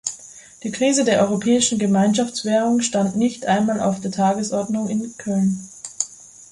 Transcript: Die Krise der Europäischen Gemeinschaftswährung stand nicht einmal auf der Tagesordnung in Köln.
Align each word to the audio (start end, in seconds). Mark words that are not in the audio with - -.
Die 0.63 0.71
Krise 0.71 1.03
der 1.03 1.21
Europäischen 1.21 1.77
Gemeinschaftswährung 1.77 2.81
stand 2.81 3.15
nicht 3.17 3.45
einmal 3.45 3.79
auf 3.79 4.01
der 4.01 4.09
Tagesordnung 4.09 4.89
in 4.89 5.13
Köln. 5.19 5.69